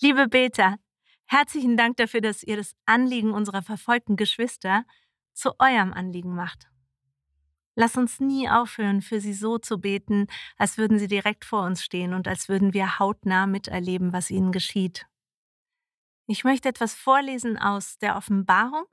[0.00, 0.76] Liebe Beta,
[1.26, 4.84] herzlichen Dank dafür, dass ihr das Anliegen unserer verfolgten Geschwister
[5.32, 6.68] zu eurem Anliegen macht.
[7.74, 11.82] Lass uns nie aufhören, für sie so zu beten, als würden sie direkt vor uns
[11.82, 15.06] stehen und als würden wir hautnah miterleben, was ihnen geschieht.
[16.28, 18.84] Ich möchte etwas vorlesen aus der Offenbarung,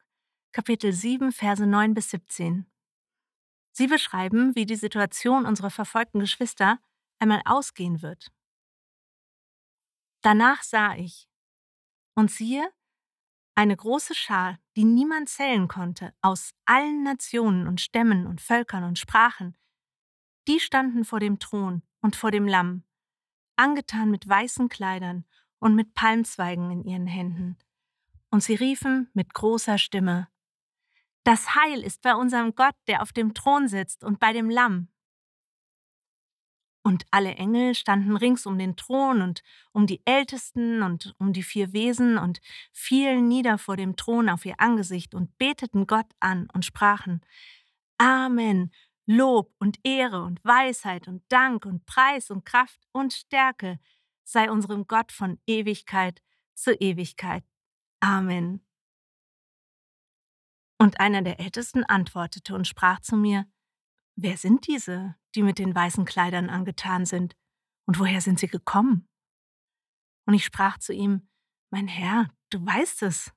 [0.54, 2.66] Kapitel 7, Verse 9 bis 17.
[3.74, 6.80] Sie beschreiben, wie die Situation unserer verfolgten Geschwister
[7.20, 8.32] einmal ausgehen wird.
[10.26, 11.30] Danach sah ich,
[12.16, 12.68] und siehe,
[13.54, 18.98] eine große Schar, die niemand zählen konnte, aus allen Nationen und Stämmen und Völkern und
[18.98, 19.56] Sprachen,
[20.48, 22.86] die standen vor dem Thron und vor dem Lamm,
[23.56, 25.26] angetan mit weißen Kleidern
[25.60, 27.60] und mit Palmzweigen in ihren Händen.
[28.32, 30.28] Und sie riefen mit großer Stimme,
[31.24, 34.88] Das Heil ist bei unserem Gott, der auf dem Thron sitzt, und bei dem Lamm.
[36.86, 41.42] Und alle Engel standen rings um den Thron und um die Ältesten und um die
[41.42, 42.42] vier Wesen und
[42.74, 47.22] fielen nieder vor dem Thron auf ihr Angesicht und beteten Gott an und sprachen,
[47.98, 48.72] Amen,
[49.08, 53.80] Lob und Ehre und Weisheit und Dank und Preis und Kraft und Stärke
[54.24, 56.22] sei unserem Gott von Ewigkeit
[56.54, 57.44] zu Ewigkeit.
[58.00, 58.64] Amen.
[60.78, 63.48] Und einer der Ältesten antwortete und sprach zu mir,
[64.16, 67.36] Wer sind diese, die mit den weißen Kleidern angetan sind,
[67.88, 69.08] und woher sind sie gekommen?
[70.26, 71.30] Und ich sprach zu ihm,
[71.70, 73.32] Mein Herr, du weißt es.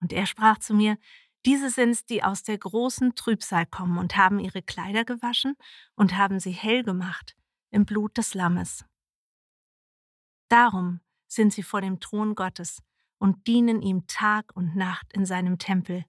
[0.00, 0.98] Und er sprach zu mir,
[1.46, 5.54] diese sind's, die aus der großen Trübsal kommen und haben ihre Kleider gewaschen
[5.94, 7.36] und haben sie hell gemacht
[7.70, 8.84] im Blut des Lammes.
[10.48, 12.82] Darum sind sie vor dem Thron Gottes
[13.18, 16.04] und dienen ihm Tag und Nacht in seinem Tempel.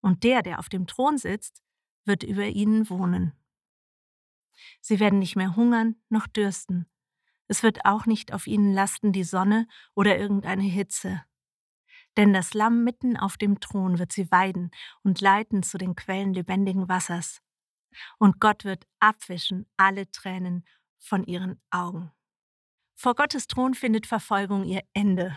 [0.00, 1.62] Und der, der auf dem Thron sitzt,
[2.04, 3.39] wird über ihnen wohnen.
[4.80, 6.86] Sie werden nicht mehr hungern noch dürsten.
[7.48, 11.24] Es wird auch nicht auf ihnen lasten die Sonne oder irgendeine Hitze.
[12.16, 14.70] Denn das Lamm mitten auf dem Thron wird sie weiden
[15.02, 17.40] und leiten zu den Quellen lebendigen Wassers.
[18.18, 20.64] Und Gott wird abwischen alle Tränen
[20.98, 22.12] von ihren Augen.
[22.94, 25.36] Vor Gottes Thron findet Verfolgung ihr Ende.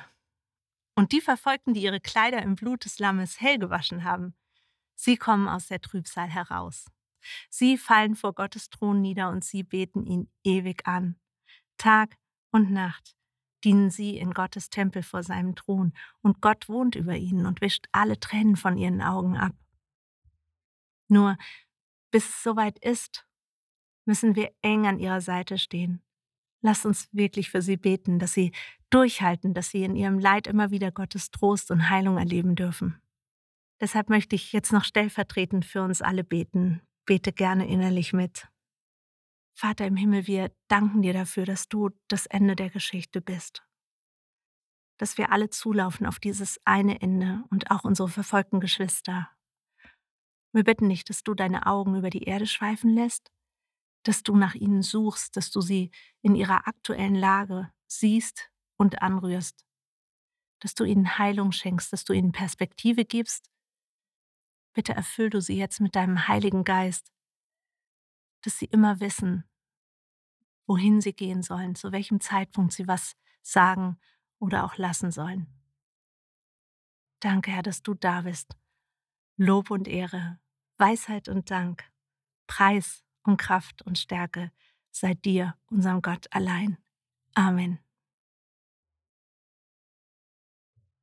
[0.95, 4.35] Und die Verfolgten, die ihre Kleider im Blut des Lammes hell gewaschen haben,
[4.95, 6.85] Sie kommen aus der Trübsal heraus.
[7.49, 11.15] Sie fallen vor Gottes Thron nieder und sie beten ihn ewig an.
[11.77, 12.17] Tag
[12.51, 13.15] und Nacht
[13.63, 17.87] dienen sie in Gottes Tempel vor seinem Thron, und Gott wohnt über ihnen und wischt
[17.91, 19.55] alle Tränen von ihren Augen ab.
[21.07, 21.37] Nur
[22.11, 23.25] bis es soweit ist,
[24.05, 26.01] müssen wir eng an ihrer Seite stehen.
[26.61, 28.51] Lasst uns wirklich für sie beten, dass sie
[28.89, 33.01] durchhalten, dass sie in ihrem Leid immer wieder Gottes Trost und Heilung erleben dürfen.
[33.81, 36.81] Deshalb möchte ich jetzt noch stellvertretend für uns alle beten.
[37.05, 38.47] Bete gerne innerlich mit.
[39.53, 43.63] Vater im Himmel, wir danken dir dafür, dass du das Ende der Geschichte bist.
[44.97, 49.29] Dass wir alle zulaufen auf dieses eine Ende und auch unsere verfolgten Geschwister.
[50.53, 53.31] Wir bitten dich, dass du deine Augen über die Erde schweifen lässt,
[54.03, 59.65] dass du nach ihnen suchst, dass du sie in ihrer aktuellen Lage siehst und anrührst,
[60.61, 63.52] dass du ihnen Heilung schenkst, dass du ihnen Perspektive gibst
[64.73, 67.11] Bitte erfüll du sie jetzt mit deinem Heiligen Geist,
[68.41, 69.43] dass sie immer wissen,
[70.65, 73.97] wohin sie gehen sollen, zu welchem Zeitpunkt sie was sagen
[74.39, 75.47] oder auch lassen sollen.
[77.19, 78.57] Danke, Herr, dass du da bist.
[79.37, 80.39] Lob und Ehre,
[80.77, 81.89] Weisheit und Dank,
[82.47, 84.51] Preis und Kraft und Stärke
[84.91, 86.77] sei dir, unserem Gott allein.
[87.33, 87.82] Amen.